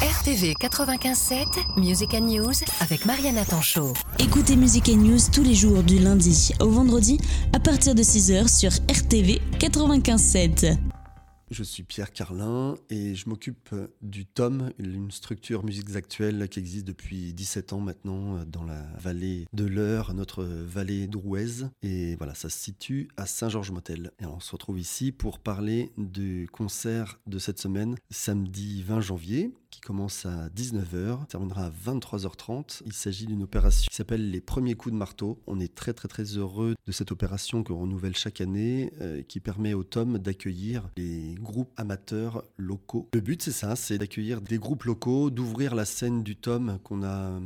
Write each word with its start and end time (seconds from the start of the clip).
RTV 0.00 0.54
95.7, 0.54 1.78
Music 1.78 2.14
and 2.14 2.22
News 2.22 2.54
avec 2.80 3.04
Mariana 3.04 3.44
Tanchot. 3.44 3.92
Écoutez 4.18 4.56
Music 4.56 4.88
and 4.88 4.96
News 4.96 5.18
tous 5.30 5.42
les 5.42 5.54
jours 5.54 5.82
du 5.82 5.98
lundi 5.98 6.52
au 6.58 6.70
vendredi 6.70 7.18
à 7.52 7.60
partir 7.60 7.94
de 7.94 8.02
6h 8.02 8.48
sur 8.48 8.70
RTV 8.90 9.42
95.7. 9.58 10.78
Je 11.50 11.64
suis 11.64 11.82
Pierre 11.82 12.12
Carlin 12.12 12.76
et 12.90 13.16
je 13.16 13.28
m'occupe 13.28 13.74
du 14.00 14.24
TOM, 14.24 14.70
une 14.78 15.10
structure 15.10 15.64
musiques 15.64 15.96
actuelles 15.96 16.48
qui 16.48 16.60
existe 16.60 16.86
depuis 16.86 17.34
17 17.34 17.72
ans 17.72 17.80
maintenant 17.80 18.44
dans 18.46 18.62
la 18.62 18.82
vallée 18.98 19.48
de 19.52 19.64
l'Eure, 19.64 20.14
notre 20.14 20.44
vallée 20.44 21.08
d'Rouez. 21.08 21.64
Et 21.82 22.14
voilà, 22.14 22.34
ça 22.36 22.48
se 22.48 22.56
situe 22.56 23.08
à 23.16 23.26
Saint-Georges-Motel. 23.26 24.12
Et 24.20 24.26
on 24.26 24.38
se 24.38 24.52
retrouve 24.52 24.78
ici 24.78 25.10
pour 25.10 25.40
parler 25.40 25.90
du 25.98 26.48
concert 26.52 27.18
de 27.26 27.40
cette 27.40 27.58
semaine, 27.58 27.96
samedi 28.10 28.84
20 28.84 29.00
janvier, 29.00 29.52
qui 29.70 29.80
commence 29.80 30.26
à 30.26 30.48
19h, 30.50 31.26
terminera 31.26 31.66
à 31.66 31.70
23h30. 31.70 32.82
Il 32.86 32.92
s'agit 32.92 33.26
d'une 33.26 33.42
opération 33.42 33.88
qui 33.88 33.94
s'appelle 33.94 34.30
Les 34.30 34.40
Premiers 34.40 34.74
Coups 34.74 34.92
de 34.92 34.98
Marteau. 34.98 35.40
On 35.46 35.60
est 35.60 35.74
très 35.74 35.92
très 35.92 36.08
très 36.08 36.24
heureux 36.24 36.74
de 36.86 36.92
cette 36.92 37.12
opération 37.12 37.62
qu'on 37.62 37.80
renouvelle 37.80 38.16
chaque 38.16 38.40
année, 38.40 38.92
euh, 39.00 39.22
qui 39.22 39.40
permet 39.40 39.74
au 39.74 39.84
TOM 39.84 40.18
d'accueillir 40.18 40.88
les 40.96 41.34
groupes 41.34 41.72
amateurs 41.76 42.44
locaux. 42.56 43.08
Le 43.14 43.20
but 43.20 43.42
c'est 43.42 43.52
ça, 43.52 43.76
c'est 43.76 43.98
d'accueillir 43.98 44.40
des 44.40 44.58
groupes 44.58 44.84
locaux, 44.84 45.30
d'ouvrir 45.30 45.74
la 45.74 45.84
scène 45.84 46.22
du 46.22 46.36
TOM 46.36 46.78
qu'on 46.82 47.02
a 47.02 47.40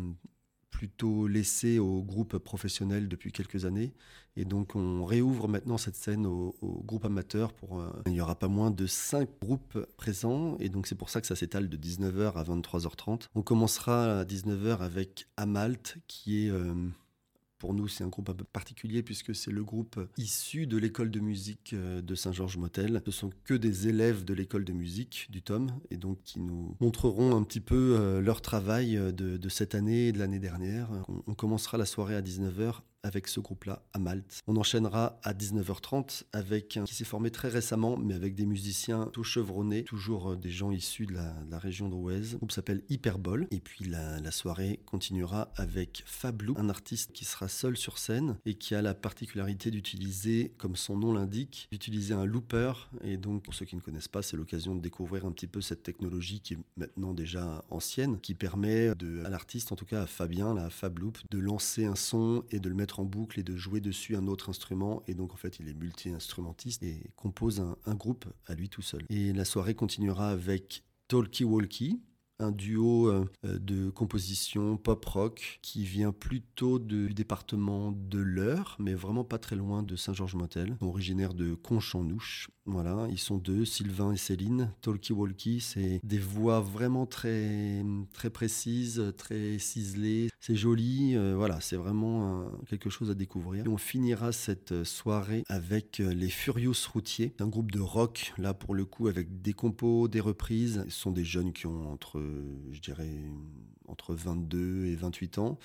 plutôt 0.74 1.28
laissé 1.28 1.78
aux 1.78 2.02
groupes 2.02 2.36
professionnels 2.38 3.08
depuis 3.08 3.30
quelques 3.30 3.64
années. 3.64 3.94
Et 4.36 4.44
donc 4.44 4.74
on 4.74 5.04
réouvre 5.04 5.46
maintenant 5.46 5.78
cette 5.78 5.94
scène 5.94 6.26
aux, 6.26 6.56
groupes 6.84 7.04
amateurs. 7.04 7.52
Pour, 7.52 7.80
euh, 7.80 7.92
il 8.06 8.12
n'y 8.12 8.20
aura 8.20 8.34
pas 8.34 8.48
moins 8.48 8.72
de 8.72 8.84
5 8.84 9.28
groupes 9.40 9.78
présents. 9.96 10.56
Et 10.58 10.68
donc 10.68 10.88
c'est 10.88 10.96
pour 10.96 11.10
ça 11.10 11.20
que 11.20 11.28
ça 11.28 11.36
s'étale 11.36 11.68
de 11.68 11.76
19h 11.76 12.32
à 12.32 12.42
23h30. 12.42 13.28
On 13.36 13.42
commencera 13.42 14.20
à 14.20 14.24
19h 14.24 14.78
avec 14.78 15.28
Amalt, 15.36 15.98
qui 16.08 16.46
est... 16.46 16.50
Euh, 16.50 16.74
pour 17.64 17.72
nous, 17.72 17.88
c'est 17.88 18.04
un 18.04 18.08
groupe 18.08 18.28
un 18.28 18.34
peu 18.34 18.44
particulier 18.44 19.02
puisque 19.02 19.34
c'est 19.34 19.50
le 19.50 19.64
groupe 19.64 19.98
issu 20.18 20.66
de 20.66 20.76
l'école 20.76 21.10
de 21.10 21.18
musique 21.18 21.70
euh, 21.72 22.02
de 22.02 22.14
Saint-Georges-Motel. 22.14 23.00
Ce 23.06 23.10
sont 23.10 23.30
que 23.44 23.54
des 23.54 23.88
élèves 23.88 24.22
de 24.26 24.34
l'école 24.34 24.66
de 24.66 24.74
musique 24.74 25.28
du 25.30 25.40
TOM 25.40 25.72
et 25.90 25.96
donc 25.96 26.18
qui 26.24 26.40
nous 26.40 26.76
montreront 26.78 27.34
un 27.34 27.42
petit 27.42 27.60
peu 27.60 28.20
leur 28.22 28.42
travail 28.42 28.96
de, 28.96 29.38
de 29.38 29.48
cette 29.48 29.74
année 29.74 30.08
et 30.08 30.12
de 30.12 30.18
l'année 30.18 30.40
dernière. 30.40 30.90
On, 31.26 31.32
commencera 31.32 31.78
la 31.78 31.86
soirée 31.86 32.14
à 32.14 32.20
19h 32.20 32.82
avec 33.04 33.28
ce 33.28 33.38
groupe-là 33.38 33.82
à 33.92 33.98
Malte. 33.98 34.40
On 34.48 34.56
enchaînera 34.56 35.20
à 35.22 35.34
19h30 35.34 36.24
avec 36.32 36.76
un 36.76 36.84
qui 36.84 36.94
s'est 36.94 37.04
formé 37.04 37.30
très 37.30 37.48
récemment, 37.48 37.96
mais 37.96 38.14
avec 38.14 38.34
des 38.34 38.46
musiciens 38.46 39.10
tout 39.12 39.22
chevronnés, 39.22 39.84
toujours 39.84 40.32
euh, 40.32 40.36
des 40.36 40.50
gens 40.50 40.72
issus 40.72 41.06
de 41.06 41.14
la, 41.14 41.58
région 41.58 41.88
d'Ouez. 41.88 42.32
Le 42.32 42.38
groupe 42.38 42.50
s'appelle 42.50 42.82
Hyperbol. 42.88 43.46
Et 43.50 43.60
puis 43.60 43.84
la, 43.84 44.30
soirée 44.30 44.80
continuera 44.86 45.52
avec 45.54 46.02
Fablou, 46.06 46.54
un 46.58 46.68
artiste 46.68 47.12
qui 47.12 47.24
sera 47.24 47.46
seul 47.46 47.76
sur 47.76 47.98
scène 47.98 48.36
et 48.44 48.54
qui 48.54 48.74
a 48.74 48.82
la 48.82 48.94
particularité 48.94 49.70
d'utiliser, 49.70 50.52
comme 50.58 50.74
son 50.74 50.96
nom 50.96 51.12
l'indique, 51.12 51.68
d'utiliser 51.70 52.14
un 52.14 52.24
looper. 52.24 52.72
Et 53.02 53.16
donc, 53.16 53.44
pour 53.44 53.54
ceux 53.54 53.66
qui 53.66 53.76
ne 53.76 53.80
connaissent 53.80 54.08
pas, 54.08 54.22
c'est 54.22 54.36
l'occasion 54.36 54.74
de 54.74 54.80
découvrir 54.80 55.26
un 55.26 55.30
petit 55.30 55.46
peu 55.46 55.60
cette 55.60 55.82
technologie 55.82 56.40
qui 56.40 56.54
est 56.54 56.58
maintenant 56.76 57.12
déjà 57.12 57.64
ancienne, 57.70 58.18
qui 58.20 58.34
permet 58.34 58.94
de, 58.94 59.22
à 59.24 59.28
l'artiste, 59.28 59.70
en 59.70 59.76
tout 59.76 59.84
cas 59.84 60.02
à 60.02 60.06
Fabien, 60.06 60.54
la 60.54 60.70
Fabloop, 60.70 61.18
de 61.30 61.38
lancer 61.38 61.84
un 61.84 61.94
son 61.94 62.44
et 62.50 62.58
de 62.58 62.68
le 62.68 62.74
mettre 62.74 62.93
en 63.00 63.04
boucle 63.04 63.40
et 63.40 63.42
de 63.42 63.56
jouer 63.56 63.80
dessus 63.80 64.16
un 64.16 64.26
autre 64.26 64.48
instrument. 64.48 65.02
Et 65.06 65.14
donc, 65.14 65.32
en 65.32 65.36
fait, 65.36 65.58
il 65.60 65.68
est 65.68 65.74
multi-instrumentiste 65.74 66.82
et 66.82 67.10
compose 67.16 67.60
un, 67.60 67.94
groupe 67.94 68.26
à 68.46 68.54
lui 68.54 68.68
tout 68.68 68.82
seul. 68.82 69.04
Et 69.08 69.32
la 69.32 69.44
soirée 69.44 69.74
continuera 69.74 70.30
avec 70.30 70.84
Talkie 71.08 71.44
Walkie, 71.44 72.00
un 72.38 72.50
duo 72.50 73.08
euh, 73.08 73.24
de 73.44 73.90
composition 73.90 74.76
pop-rock 74.76 75.60
qui 75.62 75.84
vient 75.84 76.12
plutôt 76.12 76.78
du 76.78 77.14
département 77.14 77.92
de 77.92 78.18
l'Eure, 78.18 78.76
mais 78.78 78.94
vraiment 78.94 79.24
pas 79.24 79.38
très 79.38 79.56
loin 79.56 79.82
de 79.82 79.96
Saint-Georges-Motel, 79.96 80.76
originaire 80.80 81.34
de 81.34 81.54
Conch-en-Ouche. 81.54 82.50
Voilà, 82.66 83.06
ils 83.10 83.18
sont 83.18 83.36
deux, 83.36 83.64
Sylvain 83.64 84.12
et 84.12 84.16
Céline. 84.16 84.72
Talkie 84.80 85.12
Walkie, 85.12 85.60
c'est 85.60 86.00
des 86.02 86.18
voix 86.18 86.60
vraiment 86.60 87.04
très, 87.04 87.84
très 88.14 88.30
précises, 88.30 89.12
très 89.18 89.58
ciselées. 89.58 90.30
C'est 90.40 90.56
joli, 90.56 91.14
euh, 91.14 91.34
voilà, 91.36 91.60
c'est 91.60 91.76
vraiment 91.76 92.50
quelque 92.68 92.88
chose 92.88 93.10
à 93.10 93.14
découvrir. 93.14 93.66
Et 93.66 93.68
on 93.68 93.76
finira 93.76 94.32
cette 94.32 94.84
soirée 94.84 95.44
avec 95.48 96.00
euh, 96.00 96.14
les 96.14 96.30
Furious 96.30 96.74
Routiers, 96.92 97.34
un 97.40 97.48
groupe 97.48 97.70
de 97.70 97.80
rock, 97.80 98.32
là 98.38 98.54
pour 98.54 98.74
le 98.74 98.86
coup, 98.86 99.08
avec 99.08 99.42
des 99.42 99.52
compos, 99.52 100.08
des 100.08 100.20
reprises. 100.20 100.84
Ce 100.88 101.00
sont 101.00 101.12
des 101.12 101.24
jeunes 101.24 101.52
qui 101.52 101.66
ont 101.66 101.92
entre, 101.92 102.22
je 102.72 102.80
dirais, 102.80 103.12
entre 103.88 104.14
22 104.14 104.86
et 104.86 104.96
28 104.96 105.38
ans 105.38 105.58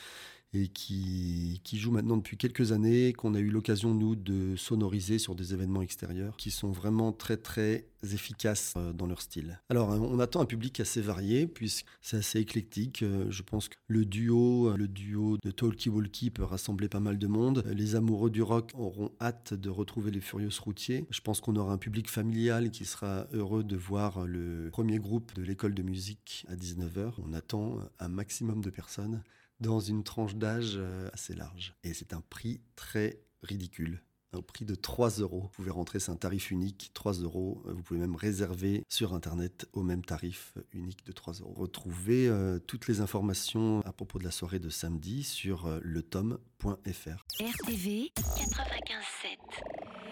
et 0.53 0.67
qui, 0.67 1.61
qui 1.63 1.77
joue 1.77 1.91
maintenant 1.91 2.17
depuis 2.17 2.37
quelques 2.37 2.71
années, 2.71 3.13
qu'on 3.13 3.35
a 3.35 3.39
eu 3.39 3.49
l'occasion, 3.49 3.93
nous, 3.93 4.15
de 4.15 4.55
sonoriser 4.55 5.19
sur 5.19 5.35
des 5.35 5.53
événements 5.53 5.81
extérieurs, 5.81 6.35
qui 6.37 6.51
sont 6.51 6.71
vraiment 6.71 7.11
très, 7.11 7.37
très 7.37 7.85
efficaces 8.11 8.73
euh, 8.77 8.93
dans 8.93 9.05
leur 9.05 9.21
style. 9.21 9.59
Alors, 9.69 9.89
on 9.89 10.19
attend 10.19 10.41
un 10.41 10.45
public 10.45 10.79
assez 10.79 11.01
varié, 11.01 11.45
puisque 11.45 11.85
c'est 12.01 12.17
assez 12.17 12.39
éclectique. 12.39 13.03
Euh, 13.03 13.25
je 13.29 13.43
pense 13.43 13.69
que 13.69 13.75
le 13.87 14.05
duo, 14.05 14.75
le 14.75 14.87
duo 14.87 15.37
de 15.43 15.51
Talkie 15.51 15.89
Walkie 15.89 16.31
peut 16.31 16.43
rassembler 16.43 16.89
pas 16.89 16.99
mal 16.99 17.19
de 17.19 17.27
monde. 17.27 17.63
Les 17.73 17.95
amoureux 17.95 18.29
du 18.29 18.41
rock 18.41 18.71
auront 18.75 19.11
hâte 19.21 19.53
de 19.53 19.69
retrouver 19.69 20.11
les 20.11 20.21
Furieux 20.21 20.49
Routiers. 20.59 21.05
Je 21.11 21.21
pense 21.21 21.41
qu'on 21.41 21.55
aura 21.55 21.73
un 21.73 21.77
public 21.77 22.09
familial 22.09 22.71
qui 22.71 22.85
sera 22.85 23.27
heureux 23.33 23.63
de 23.63 23.75
voir 23.75 24.25
le 24.25 24.69
premier 24.71 24.99
groupe 24.99 25.33
de 25.35 25.43
l'école 25.43 25.73
de 25.73 25.83
musique 25.83 26.45
à 26.49 26.55
19h. 26.55 27.13
On 27.19 27.33
attend 27.33 27.77
un 27.99 28.09
maximum 28.09 28.61
de 28.61 28.69
personnes 28.69 29.21
dans 29.59 29.79
une 29.79 30.03
tranche 30.03 30.35
d'âge 30.35 30.75
euh, 30.77 31.09
assez 31.13 31.35
large. 31.35 31.75
Et 31.83 31.93
c'est 31.93 32.13
un 32.13 32.21
prix 32.21 32.61
très 32.75 33.21
ridicule. 33.43 34.01
Au 34.31 34.43
prix 34.43 34.63
de 34.63 34.75
3 34.75 35.09
euros. 35.21 35.41
Vous 35.41 35.49
pouvez 35.49 35.71
rentrer, 35.71 35.99
c'est 35.99 36.11
un 36.11 36.15
tarif 36.15 36.51
unique, 36.51 36.91
3 36.93 37.13
euros. 37.13 37.63
Vous 37.65 37.81
pouvez 37.81 37.99
même 37.99 38.15
réserver 38.15 38.83
sur 38.87 39.15
Internet 39.15 39.67
au 39.73 39.81
même 39.81 40.05
tarif 40.05 40.53
unique 40.71 41.03
de 41.03 41.11
3 41.11 41.33
euros. 41.41 41.55
Retrouvez 41.57 42.27
euh, 42.27 42.59
toutes 42.59 42.87
les 42.87 43.01
informations 43.01 43.81
à 43.85 43.91
propos 43.91 44.19
de 44.19 44.23
la 44.23 44.29
soirée 44.29 44.59
de 44.59 44.69
samedi 44.69 45.23
sur 45.23 45.65
euh, 45.65 45.79
letom.fr. 45.81 47.25
RTV 47.39 48.11
95.7. 48.15 49.37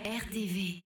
RTV 0.03 0.83